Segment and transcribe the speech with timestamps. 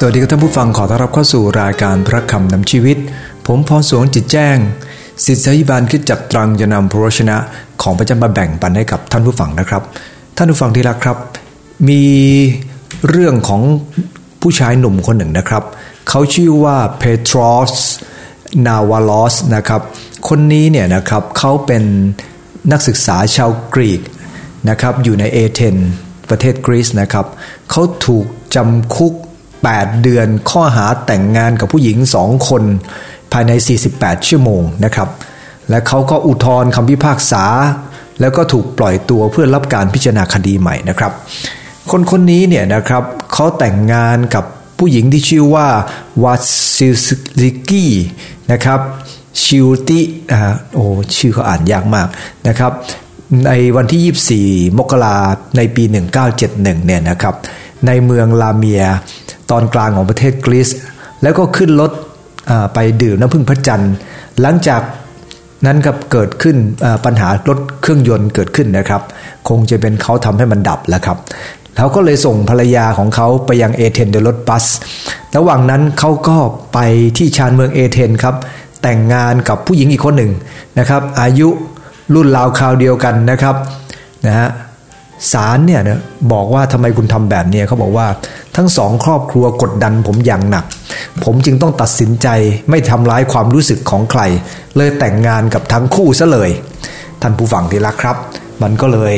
[0.00, 2.98] สวัสดีครับท่านผู้ฟังขอต้อนรับเข้าสู่รายการพระคำนำชีวิต
[3.46, 4.56] ผมพรสวงจิตแจ้ง
[5.24, 7.36] สิทธิบาลคิดจักตรังจะนำพระชนะ
[7.82, 9.82] ของพระเจ้ามาแบ่งปันให้กับท่านผู้ฟังนะครับ
[10.36, 11.18] ท่านผู้ฟังที่รักครับ
[11.88, 12.04] มี
[13.08, 13.62] เรื่องของ
[14.42, 15.64] ผู้ชายหนุ่มคนหนึ่งนะครับ
[16.08, 17.38] เขาชื่อว่าเพโตร
[17.72, 17.74] ส
[18.66, 19.80] นาวาลอสนะครับ
[20.28, 21.84] คนนี้เนี่ยนะครับเขาเป็น
[22.72, 24.00] นักศึกษาชาวกรีก
[24.68, 25.76] นะครับอยู่ในเอเธน
[26.28, 27.26] ประเทศกรีซนะครับ
[27.70, 29.14] เขาถูกจำคุก
[29.64, 32.62] 8 เดือนข้อหาแต่งงานกับผู้หญิงสองคน
[33.32, 33.52] ภายใน
[33.90, 35.08] 48 ชั่วโมงนะครับ
[35.70, 37.44] และเขาก็อุทธรณ์คำพิพากษา
[38.20, 41.12] แล้วก็ถูกปล่อยตัวเพื่อรับการพิจารณาคดีใหม่นะครับ
[41.90, 43.02] คนคนนี้เนี่ยนะครับ
[43.32, 44.44] เขาแต่งงานกับ
[44.78, 45.68] ผู้หญิงที่ชื่อว่า
[46.22, 46.34] วา
[46.76, 46.88] ซิ
[47.42, 47.92] ลิกี้
[48.52, 48.80] นะครับ
[49.42, 50.00] ชิวติ
[50.32, 50.40] อ่า
[50.74, 50.84] โอ้
[51.16, 52.08] ชื่อเขาอ่านยากมาก
[52.48, 52.72] นะครับ
[53.46, 55.18] ในวันที่ 24 มกรา
[55.56, 55.84] ในปี
[56.34, 57.34] 1971เนี่ยนะครับ
[57.86, 58.84] ในเมืองลาเมีย
[59.50, 60.68] ตอนกลางของประเทศกรีซ
[61.22, 61.92] แล้วก็ขึ้นรถ
[62.74, 63.92] ไปดื่มน้ำพึ่งพระจันทร์
[64.40, 64.82] หลังจาก
[65.66, 66.56] นั้นก็เกิดขึ้น
[67.04, 69.02] ปัญหารถเครื่องยนต์เกิดขึ้นนะครับ
[69.48, 71.18] คงจะเป็นเขาทำให้มันดับแล้วครับ
[71.76, 74.64] เขาก็เลยส่งภรรยาของเขาไปยังเอเธนโดยรถบัส
[75.36, 76.36] ระหว่างนั้นเขาก็
[76.74, 76.78] ไป
[77.16, 78.34] ที่ชานเมืองเอเธนครับ
[78.82, 80.32] แต่งงานกับผู้หญิงอีกคนหนึ่ง
[80.78, 81.48] นะครับ อายุ
[82.14, 83.56] รุ่นราวคราวเดียวกันนะครับ
[84.26, 84.48] นะฮะ
[85.32, 86.00] ศาลเนี่ยนะ
[86.32, 88.06] บอกว่าทำไมคุณทำแบบนี้เขาบอกว่า
[88.56, 90.64] ทั้งสองครอบครัวกดดันผมอย่างหนัก
[91.24, 92.28] ผมจึงต้องตัดสินใจ
[92.70, 94.22] ไม่ทำร้ายความรู้สึกของใคร
[94.76, 96.50] เลยแต่งงานกับทั้งคู่ซะเลย
[97.22, 98.16] ท่านผู้ฟังที่รักครับ
[98.62, 99.14] มันก็เลย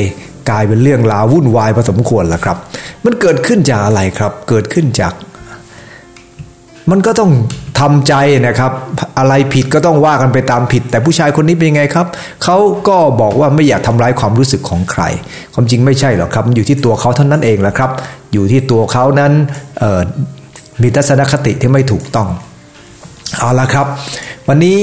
[0.49, 2.57] กลายเป็นเรื่องราววุ่นวายพอสมควรแล้วครับ
[3.05, 5.13] มันเกิดขึ้นจากอะไรครับ เกิดขึ้นจาก
[6.91, 7.31] มันก็ต้อง
[7.79, 8.13] ทำใจ
[8.47, 8.71] นะครับ
[9.19, 12.07] อะไรผิดก็ต้องว่ากันไปตามผิด แต่ผู้ชายคนนี้เป็นยังไงครับ
[12.43, 15.03] เขาก็บอกว่าไม่อยากทำร้ายความรู้สึกของใคร
[15.53, 17.91] ความจริงไม่ใช่หรอกครับอยู่ที่ตัวเขาเท่านั้นเองแหละครับ
[18.33, 19.33] อยู่ที่ตัวเขานั้น
[20.81, 22.27] มีทัศนคติที่ไม่ถูกต้อง
[23.39, 23.87] เอาละครับ
[24.47, 24.81] วันนี้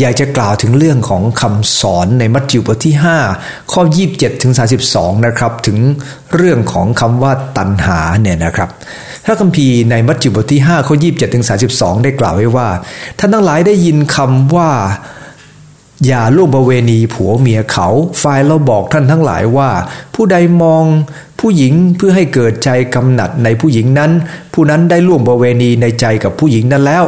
[0.00, 2.94] อยากจะกล่าวถึงเรื่องของคำสอนในมัทธิวบทที่
[3.34, 3.82] 5 ข้อ
[4.12, 4.52] 27 ถึง
[4.88, 5.78] 32 นะครับ ถึง
[6.36, 8.70] เรื่องของคำว่าตัณหาเนี่ยนะครับ
[9.26, 11.44] ถ้าคัมภีร์ในมัทธิวบทที่5ข้อ27ถึง
[11.74, 12.68] 32 ได้กล่าวไว้ว่า
[13.18, 14.70] ท่านทั้งหลายได้ยินคำว่า
[16.06, 17.86] อย่าล่วงประเวณีผัวเมียเขา
[18.22, 19.70] ฝ่ายเราบอกท่านทั้งหลายว่า
[20.14, 20.84] ผู้ใดมอง
[21.40, 24.10] ผู้หญิงเพื่อให้เกิดใจกำหนัดในผู้หญิงนั้น
[24.54, 27.04] ผู้นั้นได้ล่วงประเวณีในใจกับผู้หญิงนั้นแล้ว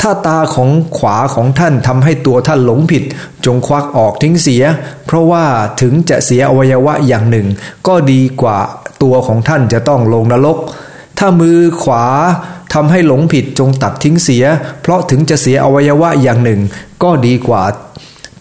[0.00, 3.04] ถ้าตาของขวาของท่านทำให้ตัวท่านหลงผิด
[3.44, 4.62] จงควักออกทิ้งเสีย
[5.06, 5.44] เพราะว่า
[5.80, 7.46] ถึงจะเสียอวัยวะอย่างหนึ่ง
[7.86, 8.58] ก็ดีกว่า
[9.02, 10.58] ตัวของท่านจะต้องลงนรก
[11.18, 12.04] ถ้ามือขวา
[12.74, 14.44] ทำให้หลงผิดจงตัดทิ้งเสีย
[14.82, 16.60] เพราะถึงจะเสียอวัยวะอย่างหนึ่ง
[17.02, 17.62] ก็ดีกว่า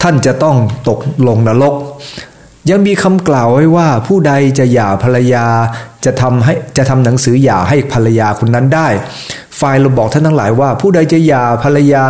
[0.01, 0.57] ท่านจะต้อง
[0.89, 1.75] ตกลงนรก
[2.69, 5.45] ยังมีคำกล่าวไว้ว่าผู้ใดจะหย่าภรรยา
[6.05, 8.87] จะทำให้จะทำหนังสือหย่าให้ภรรยาคนนั้นได้
[9.59, 12.03] ฝ่ายเราบอกท่านทั้งหลายว่า ผู้ใดจะหย่าภรรยา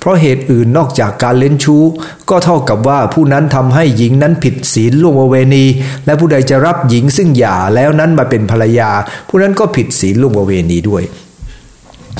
[0.00, 1.82] เพราะเหตุอื่นนอกจากการเล่นชู้
[2.30, 5.64] ก็เท่ากับว่าผู้นั้นทำให้หญิงนั้นผิดศีลล่วงเวณี
[6.06, 8.90] และผู้ใดจะรับหญิงซึ่งหย่าแล้วนั้นมาเป็นภรรยา
[9.28, 11.04] ผู้นั้นก็ผิดศีลล่วงเวณีด้วย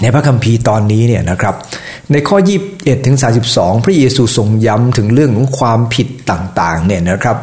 [0.03, 1.55] ในพระคัมภีร์ตอนนี้เนี่ยนะครับ
[2.13, 2.37] ในข้อ
[2.71, 3.17] 21ถึง
[3.51, 7.37] 32 พระเยซูทรงย้ำถึงเรื่องของความผิดต่างๆเนี่ยนะครับ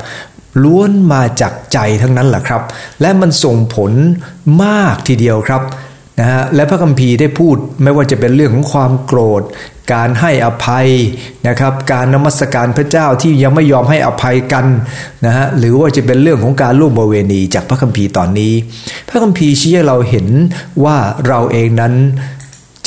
[0.64, 2.62] ล้วนมาจากใจทั้งนั้นแหละครับ
[3.02, 3.92] และมันส่งผล
[4.64, 5.62] มากทีเดียวครับ
[6.20, 9.44] นะฮะและพระคัมภีร์ได้พูดไม่ว่าจะเป็นเรื่องของความโกรธ
[9.94, 10.90] การให้อภัย
[11.48, 14.66] นะครับ การนมัสการพระเจ้าที่ยังไม่ยอมให้อภัยกัน
[15.26, 18.54] นะฮะหรือว่าจะเป็นเรื่องของการล่วงบเวณีจากพระคัมภีร์ตอนนี้
[19.10, 20.28] พระคัมภีร์ชี้ให้เราเห็น
[20.84, 21.94] ว่าเราเองนั้น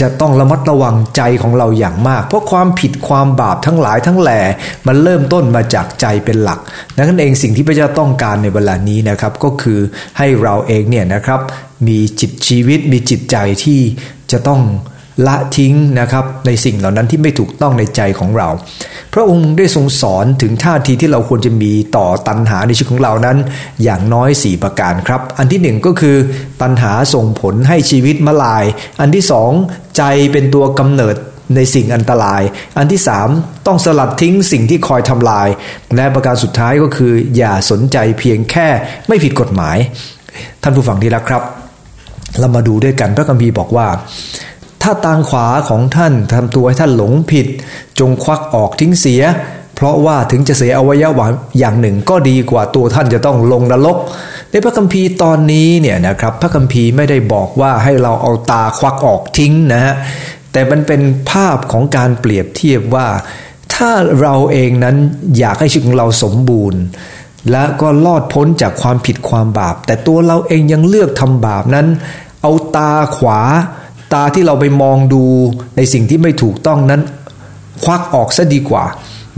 [0.03, 4.41] จะต้องระมัดระวังใจของเราอย่างมาก เพราะความผิดความบาปทั้งหลายทั้งแหล่
[4.87, 6.61] มันเริ่มต้นมาจากใจเป็นหลัก
[6.97, 9.79] ดังนั้นเองสิ่งที่พระเจ้าต้องการในเวลานี้นะครับก็คือ
[10.19, 11.41] ให้เราเองเนี่ยนะครับ
[11.87, 13.81] มีจิตชีวิตมีจิตใจที่
[14.33, 14.61] จะต้อง
[15.27, 18.49] ละทิ้งนะครับในสิ่งเหล่านั้นที่ไม่ถูกต้องในใจของเรา
[19.15, 23.39] พระองค์ได้ทรงสอนถึงท่าทีที่เราควรจะมีต่อตัณหาในชีวิตของเรานั้น
[23.83, 26.17] อย่างน้อย 4 ประการครับ อันที่หนึ่งก็คือ
[26.63, 28.65] ตัณหาส่งผลให้ชีวิตมาลาย
[29.01, 29.51] อันที่สอง
[29.97, 30.03] ใจ
[30.33, 31.17] เป็นตัวกำเนิด
[31.57, 32.43] ในสิ่งอันตราย
[32.79, 33.29] อันที่สาม
[33.67, 35.49] ต้องสลัดทิ้งสิ่งที่คอยทำลาย
[35.97, 38.69] และประการสุดท้ายก็คือ อย่าสนใจเพียงแค่
[39.09, 39.77] ไม่ผิดกฎหมาย
[40.63, 41.43] ท่านผู้ฟังที่รักครับ
[42.39, 43.87] เรามาดูด้วยกันพระคัมภีร์บอกว่า
[44.83, 47.47] ถ้าตางขวาของท่านทำตัวให้ท่านหลงผิด
[47.99, 49.23] จงควักออกทิ้งเสีย
[49.75, 51.27] เพราะว่าถึงจะเสียอวัยวะ
[51.59, 53.97] อย่างหนึ่งก็ดีกว่าตัวท่านจะต้องลงนรก
[54.51, 59.95] ในพระคัมภีร์ตอนนี้เนี่ยนะครับพระคัมภีร์ไม่ได้บอกว่าให้เราเอาตาควักออกทิ้งนะฮะ
[60.53, 61.01] แต่มันเป็น
[61.31, 63.09] ภาพของการเปรียบเทียบว่า
[63.75, 63.91] ถ้า
[64.21, 64.97] เราเองนั้น
[65.39, 66.81] อยากให้ชีวิตของเราสมบูรณ์
[67.51, 71.87] และก็รอดพ้นจากความผิดความบาป แต่ตัวเราเองยังเลือกทำบาปนั้น
[72.43, 73.41] เอาตาขวา
[74.15, 75.23] ตาที่เราไปมองดู
[75.77, 77.01] ในสิ่งที่ไม่ถูกต้องนั้น
[77.85, 78.85] ควักออกซะดีกว่า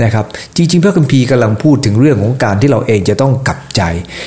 [0.03, 0.26] นะครับ
[0.56, 3.82] จริง ๆ พระคัมภีร์กำลังพูดถึงเรื่องของการที่เราเองจะต้องกลับใจ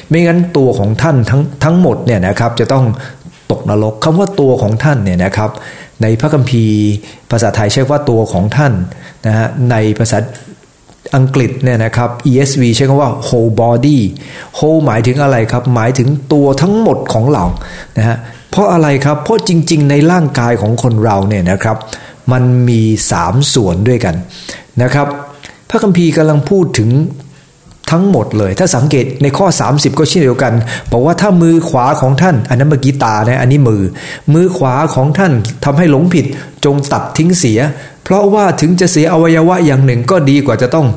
[0.08, 2.86] ไม่งั้นตัวของท่านทั้งทั้งหมดเนี่ยนะครับจะต้อง
[3.52, 5.52] ตกนรกคำว่าตัวของท่านเนี่ยนะครับ
[6.02, 6.78] ในพระคัมภีร์
[7.32, 8.74] ภาษาไทยใช้ว่าตัวของท่าน
[9.26, 10.18] นะฮะในภาษา
[11.16, 14.00] อังกฤษเนี่ยนะครับ ESV ใช้คำว่า whole body
[14.58, 17.46] whole หมายถึงอะไรครับ หมายถึงตัวทั้งหมดของเรา
[17.98, 18.18] นะฮะ
[18.52, 21.78] เพราะอะไรครับ เพราะจริง ๆ ในร่างกายของคนเราเนี่ยนะครับ
[22.32, 24.16] มันมีสามส่วนด้วยกัน
[24.84, 25.08] นะครับ
[25.70, 26.90] พระคัมภีร์กำลังพูดถึง
[27.92, 30.54] ทั้งหมดเลย ถ้าสังเกตในข้อ 30 ก็เช่นเดียวกัน
[30.92, 33.82] บอกว่าถ้ามือขวาของท่าน อันนั้นเมื่อกี้ตานะอันนี้มือ
[34.34, 35.32] มือขวาของท่าน
[35.66, 36.26] ทำให้หลงผิด
[36.66, 37.60] จงตัดทิ้งเสีย
[38.04, 40.88] เพราะว่าถึงจะเสียอวัยวะอย่างหนึ่งก็ดีกว่าจะต้อง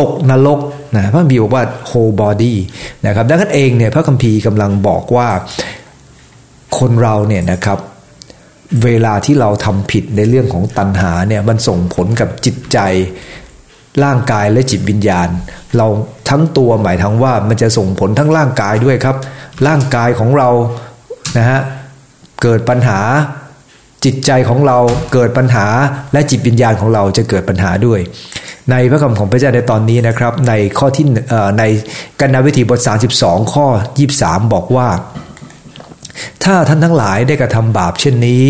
[0.00, 0.60] ตกนรก
[0.96, 2.54] นะพระคัมภีร์บอกว่า whole body
[3.06, 5.28] นะครับดังนั้นเองเนี่ยพระคัมภีร์กำลังบอกว่า
[6.78, 7.78] คนเราเนี่ยนะครับ
[8.84, 12.78] เวลาที่เราทำผิดในเรื่องของตัณหาเนี่ยมันส่งผลกับจิตใจ
[14.04, 15.28] ร่างกายและจิตวิญญาณ
[15.76, 15.86] เรา
[16.28, 19.16] ทั้งตัวหมายถึงว่ามันจะส่งผลทั้งร่างกายด้วยครับ
[19.66, 20.48] ร่างกายของเรา
[21.38, 21.60] นะฮะ
[22.42, 23.00] เกิดปัญหา
[24.04, 24.78] จิตใจของเรา
[25.12, 25.66] เกิดปัญหา
[26.12, 28.00] และจิตวิญญาณของเราจะเกิดปัญหาด้วย
[28.70, 31.06] ในพระคำของพระเจ้าในตอนนี้นะครับ ในข้อที่
[31.58, 31.62] ใน
[32.20, 32.80] กันนาวิธีบท
[33.16, 33.66] 32 ข้อ
[34.10, 34.88] 23 บอกว่า
[36.44, 38.44] ถ้าท่านทั้งหลายได้กระทำบาปเช่นนี้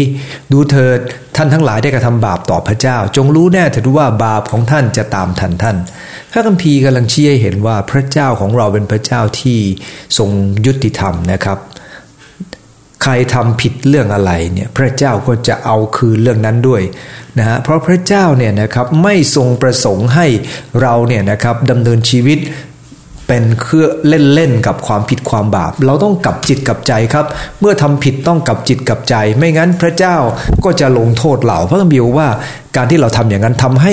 [0.52, 0.99] ดูเถิด
[1.37, 5.76] ท่านทั้งหลายได้กระทำบาปต่อพระเจ้า จงรู้แน่เถิดว่าบาปของท่านจะตามทันท่าน
[6.31, 9.58] พระคัมภีร์กำลังชี้ให้เห็นว่าพระเจ้าของเราเป็นพระเจ้าที่
[10.19, 10.31] ทรง
[10.66, 11.58] ยุติธรรมนะครับ
[13.02, 16.82] ใครทำผิดเรื่องอะไรเนี่ยพระเจ้าก็จะเอาคืนเรื่องนั้นด้วย
[17.38, 20.26] นะฮะเพราะพระเจ้าเนี่ยนะครับไม่ทรงประสงค์ให้
[20.81, 22.38] เราเนี่ยนะครับดำเนินชีวิต
[23.29, 23.87] เป็นเครือ
[24.35, 27.26] เล่นๆกับความผิดความบาป เราต้องกลับจิตกับใจครับ
[27.61, 30.17] เมื่อทำผิดต้องกลับจิตกับใจ ไม่งั้นพระเจ้า
[30.65, 32.29] ก็จะลงโทษเราพระคัมภีร์ว่า
[32.76, 33.93] การที่เราทำอย่างนั้นทำให้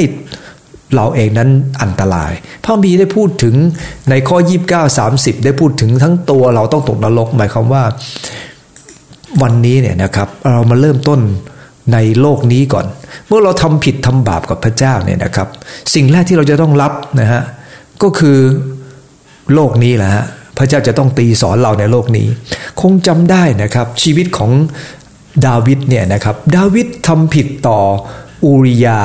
[0.96, 1.50] เราเองนั้น
[1.82, 2.32] อันตราย
[2.64, 3.56] พระบีได้พูดถึง
[4.10, 4.38] ในข้อ
[4.70, 7.84] 29 30 ได้พูดถึงทั้งตัวเราต้องตกนรกหมายความว่า
[9.42, 11.20] วันนี้เนี่ยนะครับเรามาเริ่มต้น
[11.94, 12.86] ในโลกนี้ก่อน
[13.28, 15.48] เมื่อเราทำผิดทำบาปกับพระเจ้าเนี่ยนะครับ
[15.94, 17.42] สิ่งแรกที่เราจะต้องรับนะฮะ
[18.04, 18.38] ก็คือ
[19.54, 20.26] โลกนี้แหละฮะ
[20.58, 22.28] พระเจ้าจะต้องตีสอนเราในโลกนี้
[22.82, 24.52] คงจำได้นะครับชีวิตของ
[25.48, 27.80] ดาวิดเนี่ยนะครับดาวิดทำผิดต่อ
[28.46, 29.02] อูริยา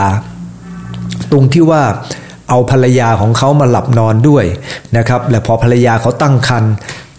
[1.31, 1.83] ตรงที่ว่า
[2.49, 4.45] เอาภรรยาของเขามาหลับนอนด้วย
[4.97, 6.73] นะครับและพอภรรยาเขาตั้งครรภ์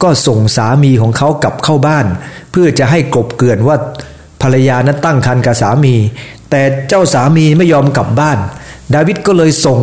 [0.04, 2.06] ก็ส่งสามีของเขากลับเข้าบ้าน
[2.52, 3.78] เพื่อจะให้กบเกลื่อนว่า
[4.42, 5.96] ภรรยานั้นตั้งครรภ์กับสามี
[6.50, 8.38] แต่เจ้าสามีไม่ยอมกลับบ้าน
[8.94, 9.80] ดาวิดก็เลยส่ง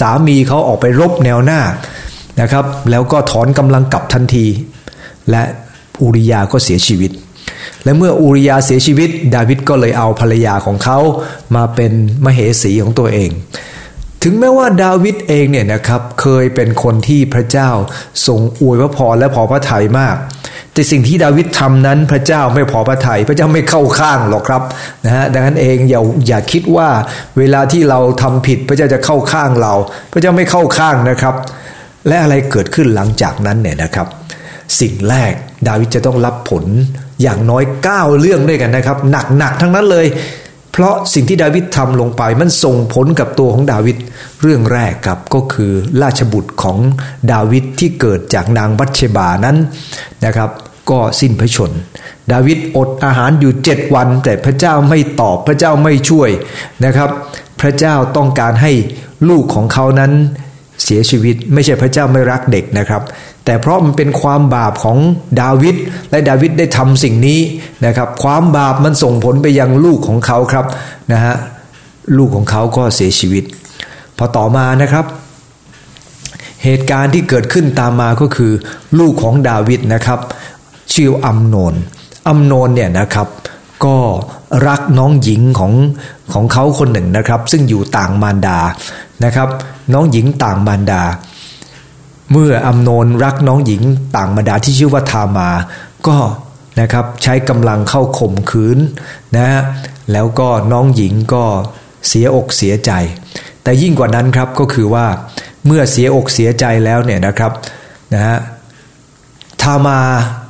[0.00, 1.60] สามีเขาออกไปรบแนวหน้า
[2.40, 4.46] นะครับ แล้วก็ถอนกำลังกลับทันที
[5.30, 5.42] และ
[6.02, 7.10] อูริยาก็เสียชีวิต
[7.84, 10.98] และเมื่ออูริยาเสียชีวิต ดาวิดก็เลยเอาภรรยาของเขา
[11.56, 11.92] มาเป็น
[12.24, 13.30] มเหสีของตัวเอง
[14.22, 17.70] ถึงแม้ว่าดาวิดเองเนี่ยนะครับเคยเป็นคนที่พระเจ้า
[18.26, 20.16] ทรงอวยพระพรและพอพระทัยมาก
[20.72, 24.62] แต่สิ่งที่ดาวิดทำนั้นพระเจ้าไม่พอพระทยัยพระเจ้าไม่เข้าข้างหรอกครับ
[25.04, 26.88] นะฮะดังนั้นเองอย่าอย่าคิดว่า
[27.38, 29.74] เวลาที่เราทำผิดพระเจ้าจะเข้าข้างเรา
[30.12, 31.34] พระเจ้าไม่เข้าข้างนะครับ
[32.06, 34.06] และอะไรเกิดขึ้นหลังจากนั้นเนี่ยนะครับ
[34.80, 35.32] สิ่งแรก
[35.68, 36.64] ดาวิดจะต้องรับผล
[37.22, 38.98] อย่างน้อย 9 เรื่องด้วยกันนะครับ
[39.38, 40.06] หนักๆทั้งนั้นเลย
[40.72, 43.96] เพราะสิ่งที่ดาวิดทำลงไปมันส่งผลกับตัวของดาวิด
[44.42, 46.78] เรื่องแรกครับก็คือราชบุตรของ
[47.32, 49.56] ดาวิดที่เกิดจากนางบัตเชบานั้น
[50.24, 50.50] นะครับ
[50.90, 51.72] ก็สิ้นพระชน
[52.32, 56.30] ดาวิดอดอาหารอยู่เจ็ดวัน แต่พระเจ้าไม่ตอบพระเจ้าไม่ช่วย
[56.84, 57.10] นะครับ
[57.60, 58.72] พระเจ้าต้องการให้
[59.28, 60.12] ลูกของเขานั้น
[60.84, 63.02] เสียชีวิต ไม่ใช่พระเจ้าไม่รักเด็กนะครับ
[63.44, 64.98] แต่เพราะมันเป็นความบาปของ
[65.40, 65.76] ดาวิด
[66.10, 67.40] และดาวิดได้ทำสิ่งนี้
[67.86, 70.66] นะครับ ความบาปมันส่งผลไปยังลูกของเขาครับ
[71.12, 71.34] นะฮะ
[72.16, 73.44] ลูกของเขาก็เสียชีวิต
[74.16, 75.04] พอต่อมานะครับ
[76.64, 78.52] เหตุการณ์ที่เกิดขึ้นตามมาก็คือ
[78.98, 80.20] ลูกของดาวิดนะครับ
[80.94, 81.74] ชื่ออัมโนน
[82.28, 83.28] อัมโนนเนี่ยนะครับ
[83.84, 83.96] ก็
[84.66, 85.72] รักน้องหญิงของ
[86.32, 88.58] ของเขาคนหนึ่งนะครับ ซึ่งอยู่ต่างมารดา
[89.24, 89.48] นะครับ
[89.92, 91.02] น้องหญิงต่างมารดา
[92.32, 93.82] เมื่ออัมโนนรักน้องหญิง
[94.16, 95.50] ต่างมารดาที่ชื่อว่าทามา
[96.06, 96.16] ก็
[96.80, 98.78] นะครับใช้กำลังเข้าข่มขืน
[99.36, 99.62] นะฮะ
[100.12, 101.44] แล้วก็น้องหญิงก็
[102.08, 102.92] เสียอกเสียใจ
[103.62, 105.06] แต่ยิ่งกว่านั้นครับก็คือว่า
[105.66, 107.52] เมื่อเสียอกเสียใจแล้วเนี่ยนะครับ
[108.14, 108.36] นะฮะ
[109.62, 110.00] ทามา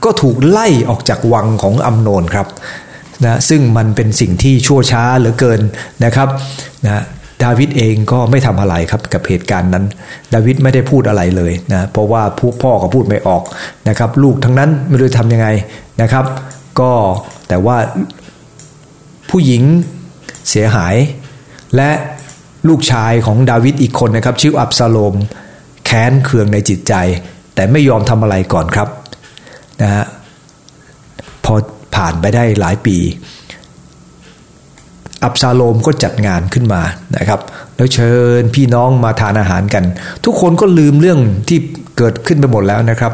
[0.04, 2.46] ก็ถูกไล่ออกจากวังของอัมโนนครับ
[3.24, 5.60] นะซึ่งมันเป็นสิ่งที่ชั่วช้าเหลือเกิน
[6.04, 6.28] นะครับ
[6.84, 7.02] นะ
[7.44, 9.84] ดาวิดเองก็ไม่ทำอะไรครับกับเหตุการณ์นั้น
[10.34, 13.42] ดาวิดไม่ได้พูดอะไรเลยนะเพราะว่าผู้พ่อก็พูดไม่ออก
[13.88, 15.48] นะครับลูกทั้งนั้นไม่รู้ทำยังไง
[16.02, 16.24] นะครับ
[16.80, 16.92] ก็
[17.48, 17.76] แต่ว่า
[19.30, 19.62] ผู้หญิง
[20.50, 20.94] เสียหาย
[21.76, 21.90] และ
[22.68, 25.14] ลูกชายของดาวิดอีกคนนะครับ ชื่ออับซาโลม
[25.84, 26.94] แค้นเคืองในจิตใจ
[27.54, 28.88] แต่ไม่ยอมทำอะไรก่อนครับ
[29.82, 30.04] นะฮะ
[31.44, 31.54] พอ
[31.94, 32.96] ผ่านไปได้หลายปี
[35.24, 36.82] อับซาโลมก็จัดงานขึ้นมา
[37.16, 37.40] นะครับ
[37.76, 39.84] แล้วเชิญพี่น้องมาทานอาหารกัน
[40.24, 41.58] ทุกคนก็ลืมเรื่องที่
[41.96, 43.12] เกิดขึ้นไปหมดแล้วนะครับ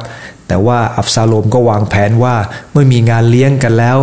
[0.48, 2.34] แต่ว่าอับซาโลมก็วางแผนว่า
[2.72, 3.96] เมื่อมีงานเลี้ยงกันแล้ว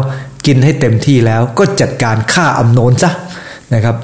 [0.46, 3.12] กินให้เต็มที่แล้วก็จัดการฆ่าอัมโนนซะ
[3.74, 3.96] นะครับ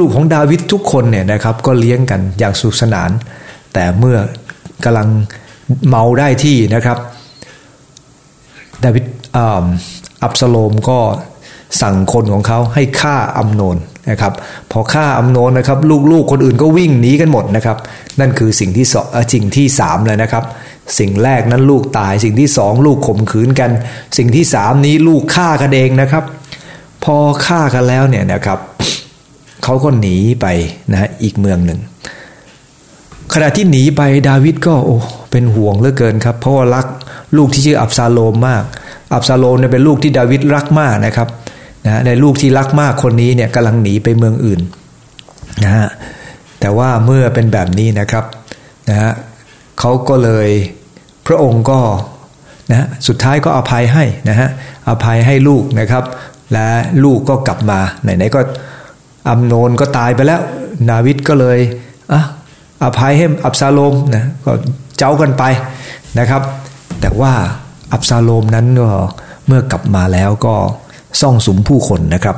[0.00, 3.10] ลูกๆของดาวิดทุกคนเนี่ยนะครับก็เลี้ยงกันอย่างสุขสนาน
[3.74, 4.16] แต่เมื่อ
[4.84, 5.08] กำลัง
[5.88, 6.98] เมาได้ที่นะครับ
[8.84, 9.04] ดาวิด
[9.36, 10.98] อับซาโลมก็
[11.82, 13.76] สั่งคนของเขาให้ฆ่าอัมโนน
[14.10, 14.32] นะครับ
[14.70, 15.78] พอฆ่าอัมโนนนะครับ
[16.12, 17.76] ลูกๆคนอื่นก็วิ่งหนีกันหมดนะครับ
[18.20, 20.44] นั่นคือสิ่งที่สองสิ่งที่สามเลยนะครับ
[20.98, 23.70] สิ่งแรกนั้นลูกตายสิ่งที่สองลูกข่มขืนกัน
[24.18, 26.24] สิ่งที่สามนี้ลูกฆ่ากันเองนะครับ
[27.04, 28.58] พอฆ่ากันแล้วเนี่ยนะครับ
[29.64, 30.46] เขาก็หนีไป
[30.92, 31.80] นะอีกเมืองหนึ่ง
[33.34, 34.96] ขณะที่หนีไปดาวิดก็โอ้
[35.30, 36.86] เป็นห่วงเหลือเกินครับ เพราะว่ารัก
[37.36, 38.64] ลูกที่ชื่ออับซาโลมมาก
[39.14, 41.28] อับซาโลมเนี่ยเป็นลูกที่ดาวิดรักมากนะครับ
[41.86, 44.60] นะในลูกที่รักมากคนนี้เนี่ยกำลังหนีไปเมืองอื่น
[45.64, 45.88] นะฮะ
[46.60, 48.24] แต่ว่าเมื่อเป็นแบบนี้นะครับ
[48.88, 49.12] นะฮะ
[49.80, 50.48] เขาก็เลย
[51.26, 51.80] พระองค์ก็
[52.70, 54.48] นะสุดท้ายก็อภัยให้นะฮะ
[54.88, 56.04] อภัยให้ลูกนะครับ
[56.52, 56.66] และ
[57.04, 58.40] ลูกก็กลับมาไหนๆก็
[59.28, 60.40] อัมโนนก็ตายไปแล้ว
[60.90, 61.58] นาวิดก็เลย
[62.12, 62.20] อะ
[62.82, 64.52] อภัยให้อับซาโลมนะก็
[64.98, 65.44] เจ้ากันไป
[66.18, 66.42] นะครับ
[67.00, 67.32] แต่ว่า
[67.92, 68.90] อับซาโลมนั้นก็
[69.46, 70.54] เมื่อกลับมาแล้วก็
[71.20, 72.36] ซ่องสุมผู้คนนะครับ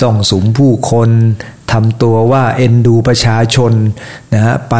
[0.00, 1.10] ซ่องสุมผู้คน
[1.72, 3.72] ทำตัวว่าเอ็นดูประชาชน
[4.34, 4.76] นะฮะไป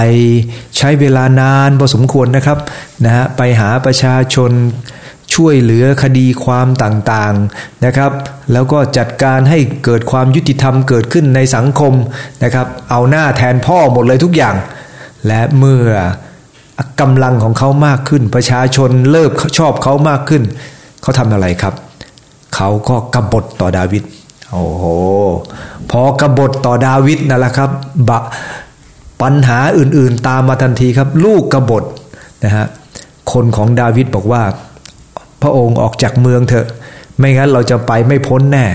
[0.77, 2.59] ใช้เวลานานพอสมควรนะครับ
[3.05, 4.53] นะฮะไปหาประชาชน
[5.35, 8.13] ช่วยเหลือคดีความต่างๆนะครับ
[8.53, 11.95] แล้วก็จัดการให้เกิดความยุติธรรมเกิดขึ้นในสังคม
[12.45, 14.57] นะครับ เอาหน้าแทนพ่อหมดเลยทุกอย่าง
[15.27, 15.87] และเมื่อ
[17.01, 20.43] กำลังของเขามากขึ้น ประชาชนเลิกชอบเขามากขึ้น
[21.03, 21.75] เขาทำอะไรครับ
[22.55, 24.03] เขาก็กบฏต่อดาวิด
[24.53, 24.85] โอ้โห
[25.91, 27.71] พอกบฏต่อดาวิดนั่นแหละครับ
[28.09, 28.21] บะ
[29.23, 31.85] ปัญหาอื่นๆ ตามมาทันทีครับ ลูกกบฏ
[32.45, 32.67] นะฮะ
[33.33, 34.43] คนของดาวิดบอกว่า
[35.43, 36.67] พระองค์ออกจากเมืองเถอะ
[37.19, 38.67] ไม่งั้นเราจะไปไม่พ้นแน่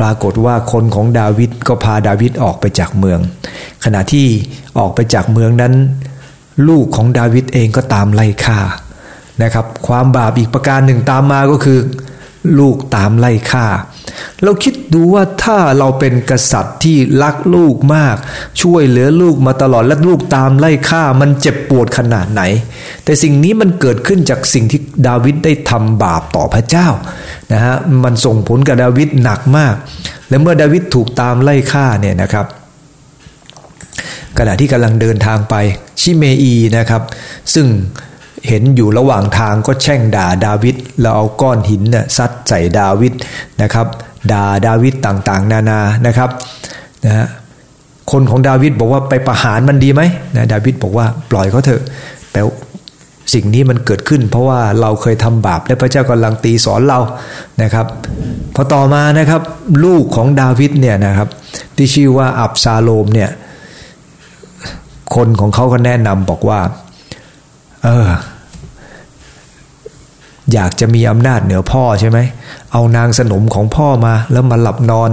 [0.00, 3.18] ปรากฏว่าคนของดาวิดก็พาดาวิดออกไปจากเมือง
[3.84, 4.26] ขณะที่
[4.78, 5.74] ออกไปจากเมืองนั้น
[6.68, 8.58] ลูกของดาวิดเองก็ตามไล่ฆ่า
[9.42, 11.78] นะครับ ความบาปอีกประการหนึ่งตามมาก็คือ
[12.58, 13.66] ลูกตามไล่ฆ่า
[14.42, 18.16] เราคิดดูว่าถ้าเราเป็นกษัตริย์ที่รักลูกมาก
[18.62, 22.42] ช่วยเหลือลูกมาตลอดและลูกตามไล่ฆ่ามันเจ็บปวดขนาดไหน
[23.04, 26.88] แต่สิ่งนี้มันเกิดขึ้นจากสิ่งที่ดาวิดได้ทำบาปต่อพระเจ้า
[27.52, 29.74] นะฮะมันส่งผลกับดาวิดหนักมาก
[30.28, 32.46] และเมื่อดาวิดถูกตามไล่ฆ่าเนี่ยนะครับ
[34.38, 35.54] ขณะที่กำลังเดินทางไป
[36.00, 37.02] ชิเมอีนะครับ
[37.54, 37.66] ซึ่ง
[38.48, 43.12] เห็นอยู่ระหว่างทางก็แช่งด่าดาวิดแล้วเอาก้อนหินน่ะซัดใส่ดาวิด
[43.62, 43.86] นะครับ
[44.32, 46.30] ด่าดาวิดต่างๆ นานานะครับ
[47.04, 47.26] นะฮะ
[48.12, 50.02] คนของดาวิดบอกว่าไปประหารมันดีไหม
[50.36, 51.82] นะดาวิดบอกว่าปล่อยเขาเถอะ
[52.32, 52.40] แต่
[53.34, 57.00] สิ่งนี้มันเกิดขึ้น เพราะว่าเราเคยทำบาปและพระเจ้ากำลังตีสอนเรา
[57.62, 57.86] นะครับ
[58.54, 59.42] พอต่อมานะครับ
[59.84, 61.28] ลูกของดาวิดเนี่ยนะครับ
[61.76, 63.30] ที่ชื่อว่าอับซาโลมเนี่ย
[65.16, 66.60] คนของเขาก็แนะนำบอกว่า
[67.84, 68.08] เออ
[70.52, 72.18] อยากจะมีอำนาจเหนือพ่อใช่ไหม
[72.72, 75.10] เอานางสนมของพ่อมา แล้วมาหลับนอน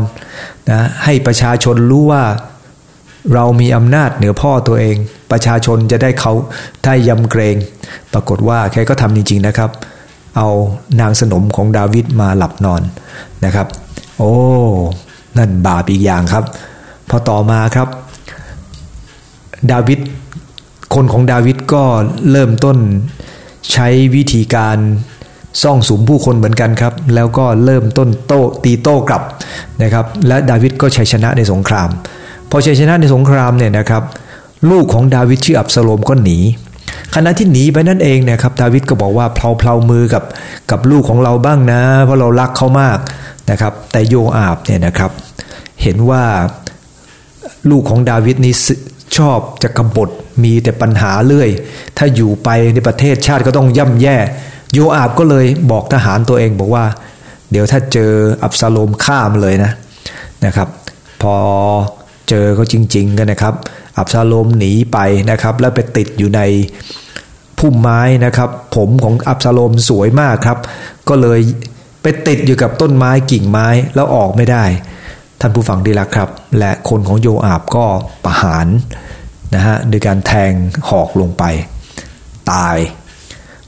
[0.72, 2.24] นะให้ประชาชนรู้ว่า
[3.34, 4.96] เรามีอำนาจเหนือพ่อตัวเอง
[5.32, 6.34] ประชาชนจะได้เขา
[6.86, 7.56] ได้ยำเกรง
[8.14, 9.70] ปรากฏว่าแค่ก็ทำจริงๆนะครับ
[10.38, 10.50] เอา
[11.02, 12.82] นางสนมของดาวิดมาหลับนอน
[13.46, 13.68] นะครับ
[14.18, 14.34] โอ้
[15.38, 16.44] นั่นบาปอีกอย่างครับ
[17.10, 17.88] พอต่อมาครับ
[19.72, 20.00] ดาวิด
[20.96, 21.84] คนของดาวิดก็
[22.32, 22.78] เริ่มต้น
[23.72, 24.78] ใช้วิธีการ
[25.64, 29.22] ซ่องสุมผู้คนเหมือนกันครับ แล้วก็เริ่มต้นโต้ตีโต้กลับ
[29.82, 31.90] นะครับ และดาวิดก็ชัยชนะในสงคราม
[32.50, 34.04] พอชัยชนะในสงครามเนี่ยนะครับ
[34.72, 36.38] ลูกของดาวิดชื่ออับสโลมก็หนี
[37.16, 40.24] ขณะที่หนีไปนั่นเองนะครับ ดาวิดก็บอกว่าเพลาเพลามือกับ
[40.72, 42.98] กับลูกของเราบ้างนะ เพราะเรารักเขามาก
[43.52, 45.12] นะครับ แต่โยอาบเนี่ยนะครับ
[45.82, 46.24] เห็นว่า
[47.70, 48.54] ลูกของดาวิดนี้
[49.18, 50.10] ชอบจะกบฏ
[50.44, 51.50] มีแต่ปัญหาเรื่อย
[51.98, 54.18] ถ้าอยู่ไปในประเทศชาติก็ต้องย่ำแย่
[54.74, 56.86] โยอาบก็เลยบอกทหารตัวเองบอกว่า
[57.52, 58.12] เดี๋ยวถ้าเจอ
[58.44, 59.72] อับซาโลมฆ่ามเลยนะ
[60.46, 60.68] นะครับ
[61.22, 61.36] พอ
[62.30, 63.54] เจอเขาจริง ๆ กันนะครับ
[63.98, 64.98] อับซาโลมหนีไป
[65.32, 66.42] นะครับ แล้วไปติดอยู่ใน
[67.60, 70.58] พุ่มไม้นะครับ ผมของอับซาโลมสวยมากครับ
[71.10, 71.40] ก็เลย
[72.02, 74.64] ไปติดอยู่กับต้นไม้กิ่งไม้แล้วออกไม่ได้
[75.46, 77.86] ท่านผู้ฟังดีละครับ และคนของโยอาบก็
[78.26, 78.68] ประหาร
[79.56, 80.52] นะฮะโดยการแทง
[80.90, 81.44] หอกลงไป
[82.52, 82.78] ตาย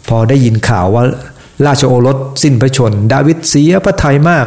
[0.07, 1.03] พอได้ยินข่าวว่า
[1.65, 4.45] ราชโอรสสิ้นพระชน ดาวิดเสียพระทัยมาก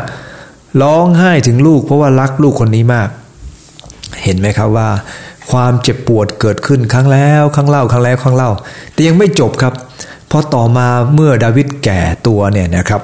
[0.82, 3.08] ร้องไห้ถึงลูกเพราะว่ารักลูกคนนี้มาก
[4.23, 4.88] เห็นไหมครับว่า
[5.50, 8.50] ความเจ็บปวดเกิดขึ้นครั้งแล้วครั้งเล่าครั้งแล้วครั้งเล่า
[8.92, 9.75] แต่ยังไม่จบครับ
[10.28, 13.02] เพราะต่อมาเมื่อดาวิดแก่ตัวเนี่ยนะครับ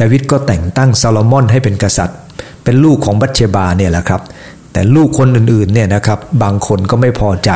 [0.00, 2.18] ดาวิดก็แต่งตั้งซาโลมอนให้เป็นกษัตริย์
[2.70, 4.22] เป็นลูกของบัตเชบาเนี่ยแหละครับ
[4.72, 7.50] แต่ลูกคนอื่นๆเนี่ยนะครับบางคนก็ไม่พอใจ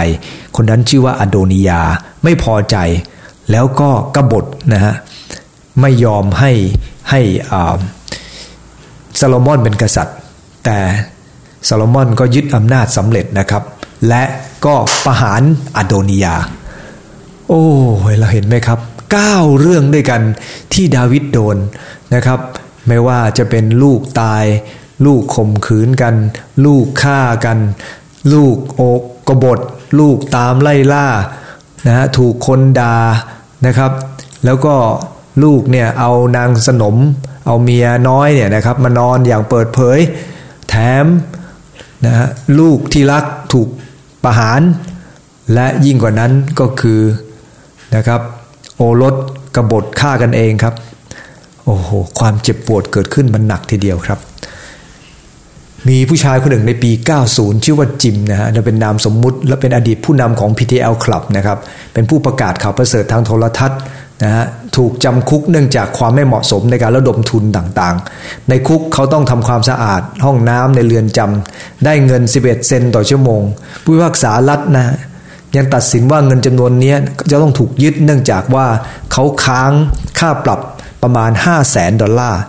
[0.56, 1.80] คนนั้นชื่อว่าอโดนิยา
[2.24, 2.76] ไม่พอใจ
[3.50, 4.94] แล้วก็กบฏนะฮะ
[5.80, 6.52] ไม่ยอมให้
[7.10, 7.20] ให้
[9.20, 10.16] ซาโลมอนเป็นกษัตริย์
[10.64, 10.78] แต่
[11.68, 13.62] ซาโลมอนก็ยึดอำนาจสำเร็จนะครับ
[14.08, 14.22] และ
[14.66, 15.42] ก็ประหาร
[15.76, 16.36] อโดนิยา
[17.48, 17.64] โอ้
[18.18, 18.78] เราเห็นไหมครับ
[19.20, 20.20] 9 เรื่องด้วยกัน
[20.72, 21.56] ที่ดาวิดโดน
[22.14, 22.40] นะครับ
[22.88, 24.44] ไม่ว่าจะเป็นลูกตาย
[25.06, 26.14] ลูกข่มขืนกัน
[26.64, 27.58] ลูกฆ่ากัน
[28.32, 29.60] ลูกโอกกบฏ
[29.98, 31.06] ลูกตามไล่ล่า
[31.86, 32.96] นะฮะถูกคนดา
[33.66, 33.92] นะครับ
[34.44, 34.74] แล้วก็
[35.44, 36.96] ลูกเนี่ยเอานางสนม
[37.46, 39.98] เอาเมียน้อยเนี่ยนะครับมานอนอย่างเปิดเผย
[40.68, 40.74] แถ
[41.04, 41.06] ม
[42.06, 43.68] นะฮะลูกที่รักถูก
[44.24, 44.60] ประหาร
[45.54, 47.00] และยิ่งกว่านั้นก็คือ
[47.94, 48.20] นะครับ
[48.76, 49.14] โอรส
[49.56, 50.74] กบฏฆ่ากันเองครับ
[51.64, 54.18] โอ้โห ความเจ็บปวดเกิดขึ้นมันหนักทีเดียวครับ
[55.88, 56.90] มีผู้ชายคนหนึ่งในปี
[57.28, 61.58] 90 ชื่อว่าจิมนะฮะเป็นนามสมมุติ และเป็นอดีตผู้นำของ PTL Club นะครับ
[61.94, 63.80] เป็นผู้ประกาศข่าวประเสริฐทางโทรทัศน์
[64.22, 64.44] นะฮะ
[64.76, 73.42] ถูกจำคุกเนื่องจากความไม่เหมาะสมในการระดมทุนต่างๆ ในคุกเขาต้องทำความสะอาดห้องน้ำในเรือนจำ ได้เงิน 11 เซนต่อชั่วโมง
[73.84, 74.94] ผู้พิพากษารัฐนะ
[75.56, 76.94] ยังตัดสินว่าเงินจำนวนนี้
[77.30, 78.66] จะต้องถูกยึดเนื่องจากว่า
[79.12, 79.72] เขาค้าง
[80.18, 80.60] ค่าปรับ
[81.02, 82.40] ประมาณ 5 0 0แสนดอลลาร์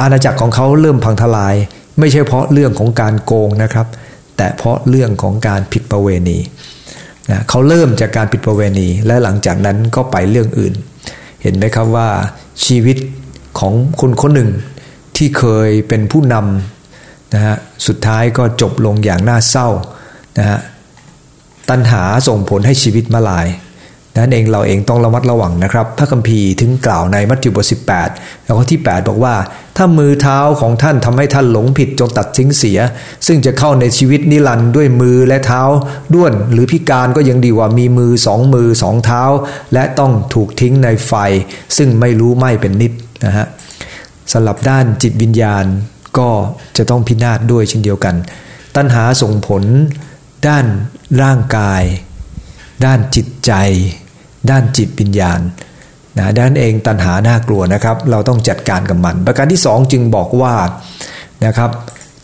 [0.00, 1.54] อาณาจักรของเขาเริ่มพังทลาย
[1.98, 3.86] ไม่ใช่เพราะเรื่องของการโกงนะครับ
[4.36, 6.38] แต่เพราะเรื่องของการผิดประเวณี
[7.30, 10.74] นะเขาเริ่มจากการผิดประเวณี และหลังจากนั้นก็ไปเรื่องอื่น
[11.42, 12.08] เห็นไหมครับว่า
[12.66, 12.96] ชีวิต
[13.58, 14.50] ของคนคนหนึ่ง
[15.16, 19.68] ที่เคยเป็นผู้นำนะฮะสุดท้ายก็จบลงอย่างน่าเศร้า
[20.38, 20.58] นะฮะ
[21.70, 23.46] ตัณหาส่งผลให้ชีวิตมาลาย
[24.16, 28.08] นั้นเองเราเองต้องระมัดระวังนะครับ พระคัมภีร์ถึงกล่าวในมัทธิวบทสิบแปด
[28.44, 29.34] แล้วก็ที่ 8 บอกว่า
[29.76, 32.78] ถ้ามือเท้าของท่านทำให้ท่านหลงผิดจงตัดทิ้งเสีย
[33.26, 35.62] ซึ่งจะเข้าในชีวิตนิรันด์ด้วยมือและเท้า
[36.14, 39.22] ด้วนหรือพิการก็ยังดีกว่ามีมือสองมือสองเท้า
[39.72, 41.12] และต้องถูกทิ้งในไฟ
[41.76, 42.92] ซึ่งไม่รู้ไม่เป็นนิด
[43.24, 43.46] นะฮะ
[44.32, 45.64] สำหรับด้านจิตวิญญาณ
[46.18, 46.28] ก็
[46.76, 48.14] จะต้องพินาศด้วยเช่นเดียวกัน
[48.76, 49.62] ตัณหาส่งผล
[50.46, 50.66] ด้าน
[51.22, 51.82] ร่างกาย
[52.84, 53.52] ด้านจิตใจ
[54.50, 55.40] ด้านจิตวิญญาณ
[56.18, 60.54] นะด้านเองตัณหาน่ากลัวนะครับ เราต้องจัดการกับมัน ประการที่สองจึงบอกว่า
[61.46, 61.70] นะครับ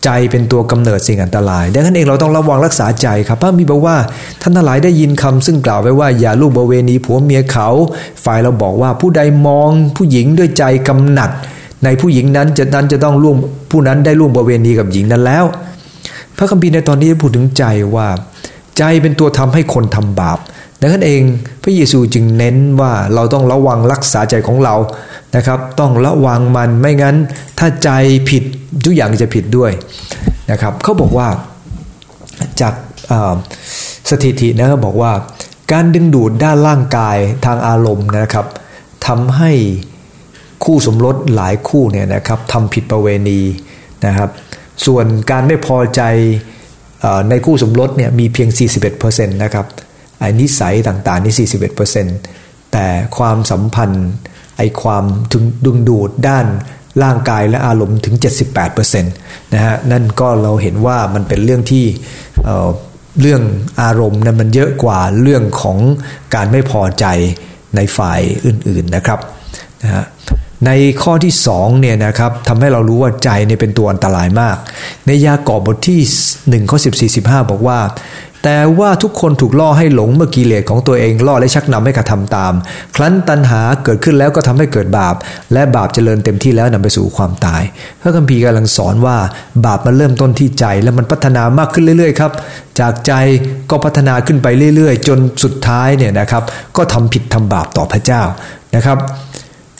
[0.04, 3.96] ใจเป็นตัวกำเนิดสิ่งอันตราย ดังนั้นเองเราต้องระวังรักษาใจครับ พระมีบอกว่า
[4.42, 7.68] ท่านทั้งหลายได้ยินคำซึ่งกล่าวไว้ว่าอย่าลูกบเวณีผัวเมียเขา
[8.24, 11.30] ฝ่ายเราบอกว่าผู้ใดมองผู้หญิงด้วยใจกำหนัด
[11.84, 13.36] ในผู้หญิงนั้นจะนั้นจะต้องร่วม
[13.70, 15.44] ผู้นั้นได้ร่วมบเวณีกับหญิงนั้นแล้ว
[16.36, 18.08] พระคัมภีร์ในตอนนี้พูดถึงใจว่า
[18.78, 20.38] ใจเป็นตัวทำให้คนทำบาป
[20.80, 21.22] ดังนั้นเอง
[21.62, 24.74] พระเยซูจึงเน้นว่าเราต้องระวังรักษาใจของเรา
[25.36, 27.16] นะครับ ต้องระวังมันไม่งั้น
[27.58, 27.90] ถ้าใจ
[28.30, 28.42] ผิด
[28.84, 29.72] ทุกอย่างจะผิดด้วย
[30.50, 31.28] นะครับเขาบอกว่า
[32.60, 32.74] จาก
[34.10, 35.12] สถิตินะครับบอกว่า
[35.72, 38.46] การดึงดูดด้านร่างกายทางอารมณ์นะครับ
[39.06, 39.52] ทำให้
[40.64, 43.40] คู่สมรสหลายคู่เนี่ยนะครับทำผิดประเวณี
[44.06, 44.30] นะครับ
[44.86, 46.02] ส่วนการไม่พอใจ
[47.28, 48.48] ในคู่สมรสเนี่ยมีเพียง
[48.90, 49.66] 41%นะครับ
[50.40, 51.48] นิสัยต่างๆ นี่
[52.08, 54.08] 41%แต่ความสัมพันธ์
[54.56, 56.46] ไอ้ความถึงดึงดูดด้าน
[57.02, 58.14] ร่างกายและอารมณ์ถึง
[58.64, 61.84] 78%นะฮะนั่นก็เราเห็นว่ามันเป็นเรื่องที่
[63.20, 63.42] เรื่อง
[63.82, 65.78] อารมณ์นั้นมันเยอะกว่าเรื่องของ
[66.34, 67.06] การไม่พอใจ
[67.76, 69.18] ในฝ่ายอื่นๆนะครับ
[69.82, 70.04] นะฮะ
[70.66, 70.70] ใน
[71.02, 74.56] ข้อที่2เนี่ยนะครับทำให้เรารู้ว่าใจเนี่ยเป็นตัวอันตรายมาก
[75.06, 76.00] ในยากอบบทที่
[76.64, 77.78] 1ข้อ14 15 บอกว่า
[78.44, 82.52] แต่ว่าทุกคนถูกล่อให้หลงเมื่อกิเลสของตัวเองล่อและชักนำให้กระทำตาม
[82.96, 85.14] ครั้นตัณหาเกิดขึ้นแล้วก็ทำให้เกิดบาป
[85.52, 87.62] และบาปเจริญเต็มที่แล้วนำไปสู่ความตาย
[88.02, 89.16] พระคัมภีร์กำลังสอนว่า
[89.66, 92.32] บาปมันเริ่มต้นที่ใจและมันพัฒนามากขึ้นเรื่อยๆครับ
[92.80, 93.12] จากใจ
[93.70, 96.42] ก็พัฒนาขึ้นไปเรื่อยๆ จนสุดท้ายเนี่ยนะครับ
[96.76, 98.22] ก็ทำผิดทำบาปต่อพระเจ้า
[98.76, 98.98] นะครับ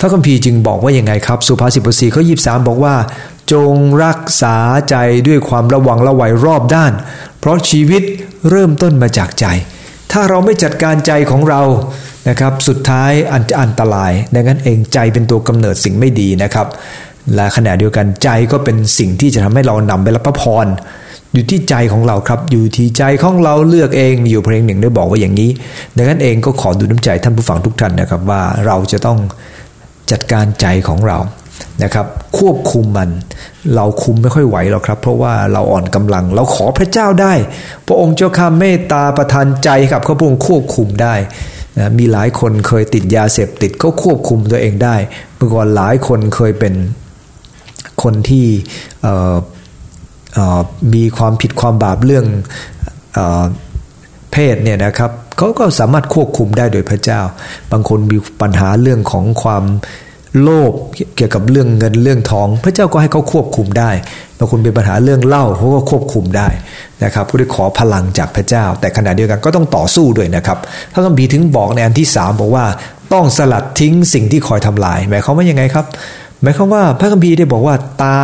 [0.00, 2.94] พระคัมภีร์จึงบอกว่าอยังไงครับ สุภาษิตบทสี่ข้อยีบสามบอกว่า
[3.52, 4.56] จงรักษา
[4.90, 4.96] ใจ
[5.28, 6.92] ด้วยความระวังระไวรอบด้าน
[7.40, 8.02] เพราะชีวิต
[8.50, 9.46] เริ่มต้นมาจากใจ
[10.12, 11.62] ถ้าเราไม่จัดการใจของเรา
[12.28, 16.66] นะครับสุดท้ายอันจะอันตรายดังนั้นเองใจเป็นตัวกำเนิดสิ่งไม่ดีนะครับ
[17.34, 20.66] และขณะเดียวกันใจก็เป็นสิ่งที่จะทำให้เรานำไปรับพระพร
[21.32, 25.50] อยู่ที่ใจของเราครับ อยู่ที่ใจของเราเลือกเองมีอยู่เพลงหนึ่งได้บอกว่าอย่างนี้
[25.96, 29.18] ดังนั้นเองก็ขอดูน้ำใจท่านผู้ฟังทุกท่านนะครับว่าเราจะต้อง
[30.12, 31.18] จัดการใจของเรา
[31.82, 32.06] นะครับ
[32.38, 33.10] ควบคุมมัน
[33.74, 37.34] เราคุมไม่ค่อยไหวหรอกครับ เพราะว่าเราอ่อนกำลัง เราขอพระเจ้าได้
[37.86, 41.14] พระองค์เจ้าข้าเมตตาประทานใจกับพระองค์ควบคุมได้
[41.78, 44.96] นะมีหลายคนเคยติดยาเสพติดก็ควบคุมตัวเองได้
[45.36, 46.74] เมื่อก่อนหลายคนเคยเป็น
[48.02, 48.46] คนที่
[50.94, 52.26] มีความผิดความบาปเรื่อง
[54.32, 57.20] เพศเนี่ยนะครับ เขาก็สามารถควบคุมได้โดยพระเจ้า
[57.72, 59.64] บางคนมีปัญหาเรื่องของความ
[60.42, 60.72] โลภ
[61.16, 63.90] เกี่ยวกับเรื่องเงินเรื่องทอง พระเจ้าก็ให้เขาควบคุมได้
[64.38, 66.48] บางคนมีปัญหาเรื่องเล่าเขาก็ควบคุมได้
[67.04, 70.58] นะครับผู้ได้ขอพลังจากพระเจ้า แต่ขณะเดียวกันก็ต้องต่อสู้ด้วยนะครับ
[70.92, 72.64] พระคัมภีร์ถึงบอกในอันที่สามบอกว่า
[73.12, 75.86] ต้องสลัดทิ้งสิ่งที่คอยทำลายหมายความว่ายังไงครับ
[76.42, 78.18] หมายความว่าพระคัมภีร์ได้บอกว่าตา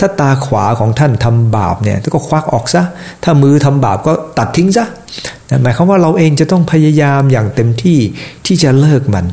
[0.00, 2.82] ถ้าตาขวาของท่านทำบาปเนี่ยก็ควักออกซะ
[3.24, 4.84] ถ้ามือทำบาปก็ตัดทิ้งซะ
[5.62, 7.98] หมายความว่าเราเองจะต้องพยายามอย่างเต็มที่
[8.46, 9.24] ที่จะเลิกมัน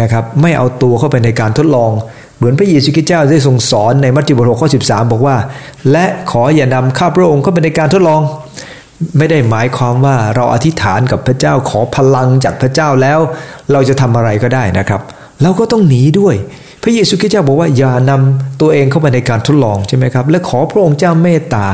[0.00, 1.90] นะครับไม่เอาตัวเข้าไปในการทดลอง
[2.36, 5.36] เหมือนพระเยซูคริสต์เจ้าได้ทรงสอนในมัทธิวบทหกข้อสิบสามบอกว่า
[5.90, 8.20] และขออย่านำข้าพระองค์เข้าไปในการทดลอง
[9.18, 13.18] ไม่ได้หมายความว่าเราอธิษฐานกับพระเจ้าขอพลังจากพระเจ้าแล้ว
[13.72, 15.00] เราจะทำอะไรก็ได้นะครับ
[15.42, 16.34] เราก็ต้องหนีด้วย
[16.86, 21.66] พระเยซูคริสต์เจ้าบอกว่าอย่านำตัวเองเข้าไปในการทดลองใช่ไหมครับ และขอพระองค์เจ้าเมตตา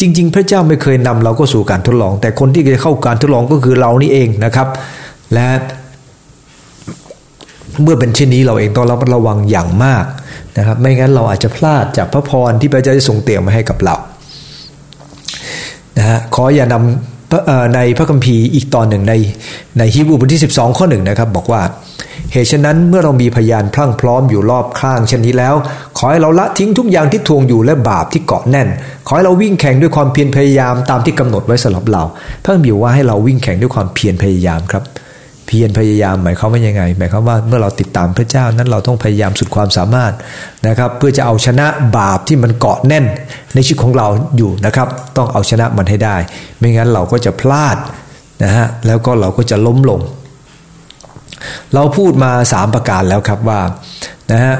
[0.00, 4.68] จริง ๆ พระเจ้าไม่เคยนำเราก็สู่การทดลอง แต่คนที่จะเข้าการทดลองก็คือเรานี่เองนะครับ
[5.32, 5.48] และ
[7.82, 10.04] เมื่อเป็นเช่นนี้เราเองต้องระมัดระวังอย่างมาก
[10.58, 13.96] นะครับ ไม่งั้นเราอาจจะพลาดจากพระพรที่พระเจ้าจะทรงเตรียมมาให้กับเรา
[15.98, 19.14] นะฮะขออย่านำในพระคัมภีร์อีกตอนหนึ่งใน
[19.78, 21.62] ในฮีบรูบทที่ 12 ข้อหนึ่งนะครับ บอกว่า
[22.32, 25.54] เหตุฉะนั้นเมื่อเรามีพยานพลั่งพร้อมอยู่รอบข้างเช่นนี้แล้ว
[25.98, 28.68] ขอให้เราละทิ้งทุกอย่างที่ทวงอยู่และบาปที่เกาะแน่น
[29.06, 32.02] ขอให้เราวิ่งแข่งด้วยความเพียรพยายามตามที่กำหนดไว้สำหรับเรา
[32.42, 34.84] พระคัมภีร์ว่าให้เราวิ่งแข่งด้วยความเพียรพยายามครับ
[35.48, 40.12] เพียรพยายามหมายความว่ายังไง หมายความว่าเมื่อเราติดตามพระเจ้านั้นเราต้องพยายามสุดความสามารถ
[40.68, 43.04] นะครับ เพื่อจะเอาชนะบาปที่มันเกาะแน่น
[43.54, 46.16] ในชีวิตของเราอยู่นะครับ ต้องเอาชนะมันให้ได้
[46.58, 47.76] ไม่งั้นเราก็จะพลาด
[48.42, 50.00] นะฮะแล้วก็เราก็จะล้มลง
[51.74, 53.60] เราพูดมาสามประการแล้วครับว่า
[54.32, 54.56] นะฮะ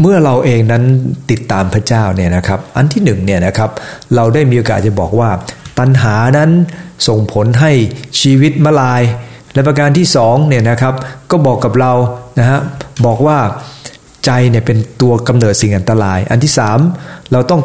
[0.00, 0.84] เมื่อเราเองนั้น
[1.30, 3.70] ติดตามพระเจ้าเนี่ยนะครับ อันที่หนึ่งเนี่ยนะครับ
[4.14, 5.30] เราได้มีโอกาสจะบอกว่า
[5.78, 6.50] ตัณหานั้น
[7.08, 7.72] ส่งผลให้
[8.20, 9.02] ชีวิตมลาย
[9.54, 10.94] และประการที่สองเนี่ยนะครับ
[11.30, 11.92] ก็บอกกับเรา
[12.38, 12.60] นะฮะ
[13.06, 13.38] บอกว่า
[14.24, 16.78] ใจเนี่ยเป็นตัวกำเนิดสิ่งอันตราย อันที่สาม
[17.32, 17.60] เราต้อง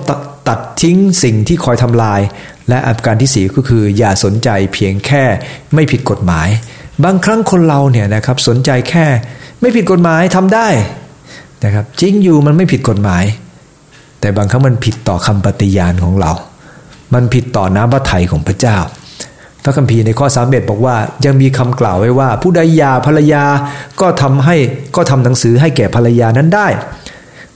[0.47, 2.21] ตัดทิ้งสิ่งที่คอยทำลาย
[2.69, 5.23] และอันการที่สี่ก็คือ อย่าสนใจเพียงแค่
[5.73, 6.47] ไม่ผิดกฎหมาย
[7.03, 9.05] บางครั้งคนเราเนี่ยนะครับสนใจแค่
[9.61, 10.67] ไม่ผิดกฎหมายทำได้
[11.63, 13.23] นะครับจริงอยู่มันไม่ผิดกฎหมาย
[14.19, 16.31] แต่บางครั้งมันผิดต่อคำปฏิญาณของเรา
[17.13, 18.77] มันผิดต่อน้ำพระทัยของพระเจ้า
[19.63, 23.43] พระคัมภีร์ในข้อสามเอ็ดบอกว่า ยังมีคำกล่าวไว้ว่า ผู้ใดยาภรรยา
[24.01, 24.55] ก็ทำให้
[24.95, 26.67] ก็ทำหนังสือให้แก่ภรรยานั้นได้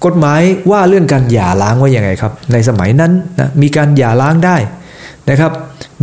[0.05, 4.57] กฎหมายว่าเรื่องการหย่าล้างว่าอย่างไงครับ ในสมัยนั้นนะมีการหย่าล้างได้
[5.29, 5.51] นะครับ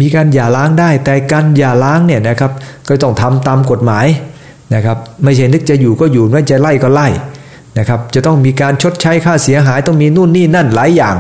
[0.01, 2.53] มีการหย่าล้างได้ แต่การหย่าล้างเนี่ยนะครับ
[2.89, 4.07] ก็ต้องทำตามกฎหมาย
[4.75, 7.09] นะครับไม่ใช่นึกจะอยู่ก็อยู่ไม่จะไล่ก็ไล่
[7.79, 11.17] นะครับจะต้องมีการชดใช้ค่าเสียหายต้องมีนู่นนี่นั่นหลายอย่าง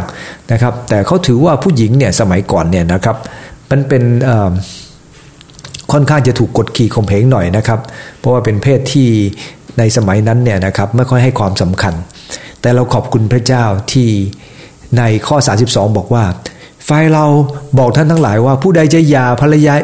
[0.53, 3.17] นะครับแต่เขาถือว่าผู้หญิงเนี่ยสมัยก่อนเนี่ยนะครับ
[3.71, 4.03] มันเป็น
[5.93, 7.81] ค่อนข้างจะถูกกดขี่ข่มเหงหน่อยนะครับ
[8.19, 9.09] เพราะว่าเป็นเพศที่
[9.79, 11.95] ในสมัยนั้นเนี่ยนะครับไม่ค่อยให้ความสำคัญ
[12.61, 14.09] แต่เราขอบคุณพระเจ้าที่
[14.99, 16.25] ในข้อ 32 บอกว่า
[16.89, 17.25] ฝ่ายเรา
[17.79, 19.75] บอกท่านทั้งหลายว่าผู้ใดจะยาภรรยา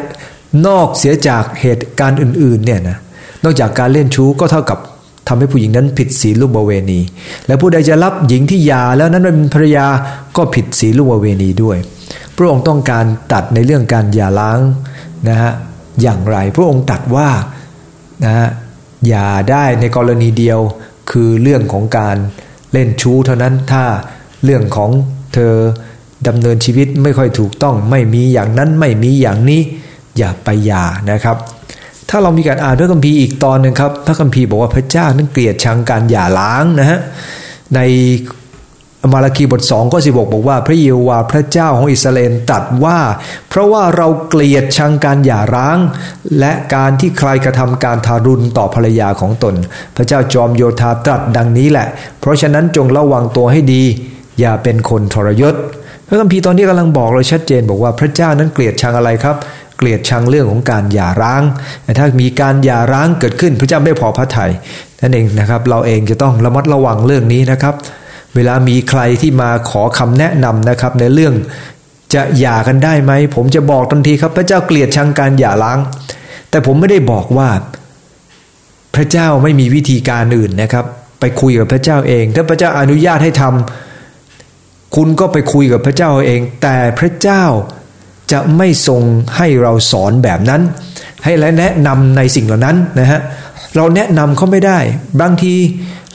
[0.67, 2.97] นอกเสียจากเหตุการณ์อื่นๆเนี่ยนะ
[3.43, 4.79] นอกจากการเล่นชู้ก็เท่ากับ
[5.27, 6.99] ทำให้ผู้หญิงนั้นผิดศีลลูกบเวณี
[7.47, 9.87] และผู้ใดจะรับหญิงที่ยาแล้วนั้นเป็นภรรยา
[10.37, 11.77] ก็ผิดศีลลูกบเวณีด้วย
[12.35, 14.59] พระองค์ต้องการตัดในเรื่องการอย่าล้าง
[15.29, 15.51] นะฮะ
[16.01, 17.29] อย่างไร พระองค์ตัดว่า
[18.23, 18.47] นะฮะ
[19.07, 20.59] อย่าได้ในกรณีเดียว
[21.11, 22.17] คือเรื่องของการ
[22.73, 23.85] เล่นชู้เท่านั้นถ้า
[24.43, 24.91] เรื่องของ
[25.33, 25.53] เธอ
[26.27, 29.61] ดำเนินชีวิตไม่ค่อยถูกต้องไม่มีอย่างนั้นไม่มีอย่างนี้
[30.17, 31.37] อย่าไปอย่านะครับ
[32.09, 36.99] ถ้าเรามีการอ่านพระคัมภีร์อีกตอนหนึ่งครับพระคัมภีร์บอกว่าพระเจ้านั้นเกลียดชังการหย่าล้างนะฮะ
[37.75, 37.79] ใน
[39.13, 42.99] มาราคีบทสองก็สิบกบอกว่าพระเยโฮวาพระเจ้าของอิสราเอลตัดว่า
[43.49, 45.77] เพราะว่าเราเกลียดชังการหย่าร้าง
[46.39, 49.55] และการที่ใครกระทำการทารุณต่อภรรยาของตน
[49.95, 51.87] พระเจ้าจอมโยธาตรัสดังนี้แหละ
[52.19, 53.83] เพราะฉะนั้นจงระวังตัวให้ดี
[54.39, 55.55] อย่าเป็นคนทรยศ
[56.07, 59.35] พระคัมภีร์ตอนนี้กำลังบอกเราชัดเจนบอกว่าพระเจ้านั้นเกลียดชังอะไรครับ
[59.77, 61.43] เกลียดชังเรื่องของการหย่าร้าง
[61.83, 64.51] แต่ถ้ามีการหย่าร้างเกิดขึ้นพระเจ้าไม่พอพระทยัย
[65.01, 67.75] นั่นเองนะครับ เราเองจะต้องระมัดระวังเรื่องนี้นะครับ
[68.35, 71.33] เวลามีใครที่มาขอคำแนะนำนะครับ ในเรื่อง
[72.13, 75.77] จะหย่ากันได้ไหมผมจะบอกทันทีครับ พระเจ้าเกลียดชังการหย่าร้าง
[76.49, 77.49] แต่ผมไม่ได้บอกว่า
[78.95, 80.85] พระเจ้าไม่มีวิธีการอื่นนะครับ
[81.19, 83.86] ไปคุยกับพระเจ้าเอง ถ้าพระเจ้าอนุญาตให้ทำ
[84.95, 87.43] คุณก็ไปคุยกับพระเจ้าเอง แต่พระเจ้า
[88.31, 89.01] จะไม่ทรง
[89.37, 90.61] ให้เราสอนแบบนั้น
[91.23, 93.19] ให้และแนะนำในสิ่งเหล่านั้นนะฮะ
[93.75, 94.79] เราแนะนำเขาไม่ได้
[95.21, 95.55] บางที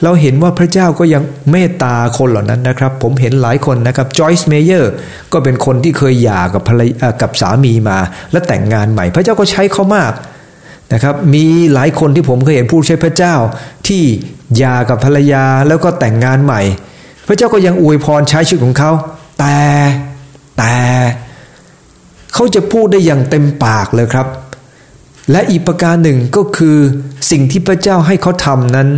[0.03, 4.91] เราเห็นว่าพระเจ้าก็ยังเมตตาคนเหล่านั้นนะครับ ผมเห็นหลายคนนะครับจอยส์เมเยอร์
[5.33, 7.97] ก็เป็นคนที่เคยหย่ากับภรรยากับสามีมา
[8.31, 10.13] และแต่งงานใหม่ พระเจ้าก็ใช้เขามาก
[10.93, 13.35] นะครับมีหลายคนที่ผมเคยเห็นผู้ใช้พระเจ้า
[13.87, 14.03] ที่
[14.57, 16.61] หย่ากับภรรยาแล้วก็แต่งงานใหม่
[17.27, 18.91] พระเจ้าก็ยังอวยพรใช้ชีวิตของเขา
[19.39, 19.57] แต่
[20.57, 20.75] แต่
[22.33, 24.27] เขาจะพูดได้อย่างเต็มปากเลยครับ
[25.31, 26.77] และอีกประการหนึ่งก็คือ
[27.31, 28.89] สิ่งที่พระเจ้าให้เขาทำนั้น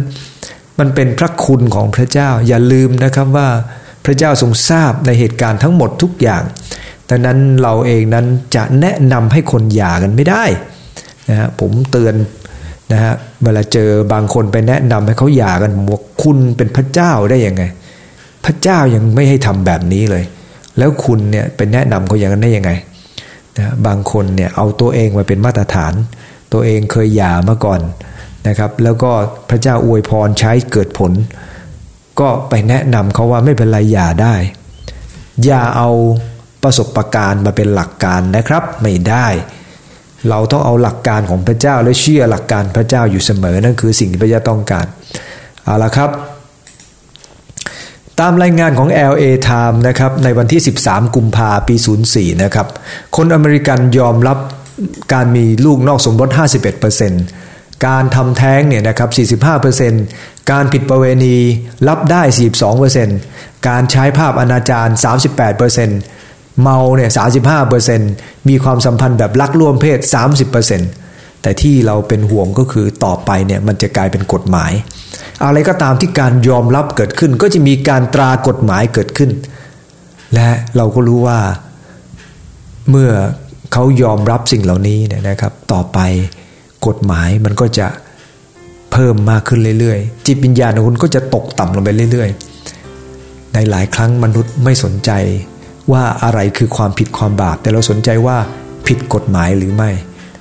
[0.79, 3.49] มันเป็นพระคุณของพระเจ้าอย่าลืมนะครับว่า
[4.05, 6.43] พระเจ้าทรงทราบในเหตุการณ์ทั้งหมดทุกอย่าง
[7.09, 10.43] ดังนั้นเราเองนั้นจะแนะนำให้คนหย่ากันไม่ได้
[11.29, 12.15] นะฮะผมเตือน
[12.91, 17.63] นะฮะเวลาเจอบางคนไปแนะนำให้เขาหย่ากันบอกคุณเป็นพระเจ้าได้ยังไง
[18.45, 20.23] พระเจ้ายังไม่ให้ทำแบบนี้เลย
[20.77, 22.71] แล้วคุณเนี่ยไปนแนะนำเขาอย่างนั้นได้ยังไง
[23.57, 25.93] นะบางคนเนี่ยเอาตัวเองมาเป็นมาตรฐาน
[26.53, 27.81] ตัวเองเคยหย่ามาก่อน
[28.47, 29.11] นะครับ แล้วก็
[29.49, 31.11] พระเจ้าอวยพรใช้เกิดผล
[32.19, 34.35] ก็ไปแนะนำเขาว่าไม่เป็นไรหย่าได้
[35.45, 35.89] อย่าเอา
[36.63, 39.27] ประสบการณ์มาเป็นหลักการนะครับ ไม่ได้
[40.29, 44.85] เราต้องเอาหลักการของพระเจ้าและเชื่อหลักการพระเจ้าอยู่เสมอนั่นคือสิ่งที่พระเจ้าต้องการ
[45.65, 46.09] เอาละครับ
[48.19, 51.75] ตามรายงานของ LA Time นะครับในวันที่ 13 กุมภาปี
[52.09, 52.67] 04 นะครับ
[53.15, 54.37] คนอเมริกันยอมรับ
[55.13, 56.29] การมีลูกนอกสมรส
[57.07, 59.09] 51%การทำแท้งเนี่ยนะครับ
[59.99, 61.37] 45%การผิดประเวณี
[61.87, 62.21] รับได้
[62.95, 64.87] 42%การใช้ภาพอนาจาร
[65.73, 67.11] 38%เมาเนี่ย
[67.79, 69.99] 35%มีความสัมพันธ์แบบลักล่วมเพศ
[70.55, 71.04] 30%
[71.45, 74.71] แต่ที่เราเป็นห่วงก็คือต่อไปเนี่ยมันจะกลายเป็นกฎหมาย
[75.45, 79.31] อะไรก็ตามที่การยอมรับเกิดขึ้น ก็จะมีการตรากฎหมายเกิดขึ้น
[80.33, 81.39] และเราก็รู้ว่า
[82.89, 83.09] เมื่อ
[83.73, 85.99] เขายอมรับสิ่งเหล่านี้เนี่ยนะครับ ต่อไป
[86.87, 87.87] กฎหมายมันก็จะ
[88.91, 95.11] เพิ่มมากขึ้นเรื่อยๆ จิตวิญญาณของคุณก็จะตกต่ำลงไปเรื่อยๆ ในหลายครั้งมนุษย์ไม่สนใจ
[95.91, 98.37] ว่าอะไรคือความผิดความบาปแต่เราสนใจว่า
[98.87, 99.91] ผิดกฎหมายหรือไม่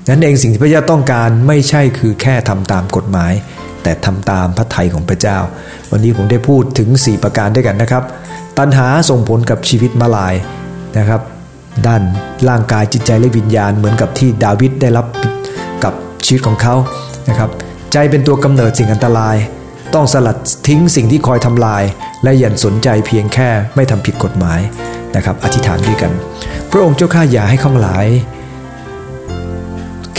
[0.09, 3.33] นั้นเองสิ่งที่พระเจ้าต้องการไม่ใช่คือแค่ทำตามกฎหมาย
[3.83, 5.39] แต่ทำตามพระทัยของพระเจ้า
[5.91, 8.03] วันนี้ผมได้พูดถึง 4 ประการด้วยกันนะครับ
[8.59, 10.35] ตัณหาส่งผลกับชีวิตมาลาย
[10.99, 11.21] นะครับ
[11.87, 12.03] ด้าน
[12.49, 15.07] ร่างกายจิตใจและวิญญาณเหมือนกับที่ดาวิดได้รับ
[15.85, 15.95] กับ
[16.27, 16.75] ชีวิตของเขา
[17.29, 17.51] นะครับ
[17.93, 19.37] ใจเป็นตัวกำเนิดสิ่งอันตราย
[19.95, 20.37] ต้องสลัด
[20.69, 21.83] ทิ้งสิ่งที่คอยทำลาย
[22.23, 24.61] และอย่าสนใจเพียงแค่ไม่ทำผิดกฎหมาย
[25.17, 26.13] นะครับ อธิษฐานด้วยกัน
[26.71, 28.07] พระองค์เจ้าข้าอย่าให้ข้างหลาย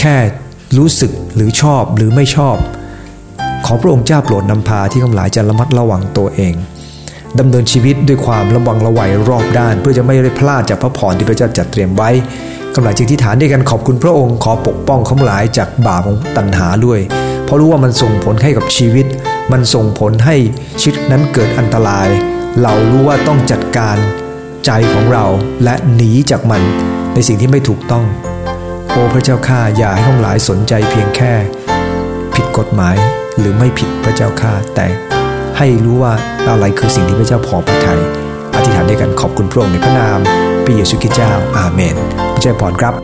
[0.00, 0.16] แค่
[0.78, 2.56] รู้สึกหรือชอบหรือไม่ชอบ
[3.66, 6.54] ขอพระองค์เจ้าโปรดนำพาที่กำหลายจะระมัดระวังตัวเอง
[7.38, 12.10] ดำเนินชีวิตด้วยความระวังระวัยรอบด้าน เพื่อจะไม่ได้พลาดจากพระพรที่พระเจ้าจัดเตรียมไว้
[12.74, 17.00] กำหลายจึงที่ฐานด้วยกันขอบคุณพระองค์ขอปกป้องคำหลายจากบาปของตัณหาด้วย
[17.44, 19.06] เพราะรู้ว่ามันส่งผลให้กับชีวิต
[19.52, 20.36] มันส่งผลให้
[20.80, 22.08] ชีวิตนั้นเกิดอันตราย
[22.62, 23.96] เรารู้ว่าต้องจัดการ
[24.66, 25.24] ใจของเรา
[25.64, 26.62] และหนีจากมัน
[27.14, 28.04] ในสิ่งที่ไม่ถูกต้อง
[28.96, 31.34] อ้พระเจ้าข้าอย่าให้ทั้งหลายสนใจเพียงแค่
[32.34, 32.96] ผิดกฎหมาย
[33.38, 34.86] หรือไม่ผิดพระเจ้าข้าแต่
[35.58, 36.12] ให้รู้ว่า
[36.48, 38.00] อะไรคือสิ่งที่พระเจ้าพอพระทัย
[38.54, 40.18] อธิษฐานด้วยกันขอบคุณพระองค์ในพระนาม
[40.64, 41.96] พระเยซูคริสต์เจ้าอาเมน
[42.34, 42.94] พระเจ้าพรครับ